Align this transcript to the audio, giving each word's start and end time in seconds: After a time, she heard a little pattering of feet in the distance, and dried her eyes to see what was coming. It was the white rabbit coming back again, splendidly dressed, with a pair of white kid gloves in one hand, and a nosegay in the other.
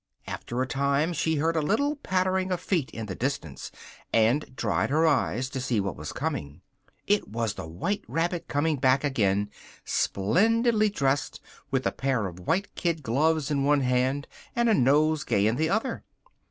After 0.25 0.63
a 0.63 0.67
time, 0.67 1.13
she 1.13 1.35
heard 1.35 1.55
a 1.55 1.61
little 1.61 1.95
pattering 1.95 2.51
of 2.51 2.59
feet 2.59 2.89
in 2.89 3.05
the 3.05 3.13
distance, 3.13 3.71
and 4.11 4.55
dried 4.55 4.89
her 4.89 5.05
eyes 5.05 5.47
to 5.51 5.61
see 5.61 5.79
what 5.79 5.95
was 5.95 6.11
coming. 6.11 6.61
It 7.05 7.27
was 7.27 7.53
the 7.53 7.67
white 7.67 8.03
rabbit 8.07 8.47
coming 8.47 8.77
back 8.77 9.03
again, 9.03 9.51
splendidly 9.85 10.89
dressed, 10.89 11.39
with 11.69 11.85
a 11.85 11.91
pair 11.91 12.25
of 12.25 12.39
white 12.39 12.73
kid 12.73 13.03
gloves 13.03 13.51
in 13.51 13.63
one 13.63 13.81
hand, 13.81 14.25
and 14.55 14.69
a 14.69 14.73
nosegay 14.73 15.45
in 15.45 15.55
the 15.55 15.69
other. 15.69 16.03